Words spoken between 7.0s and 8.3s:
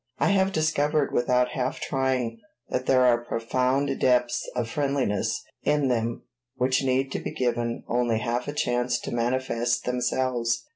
to be given only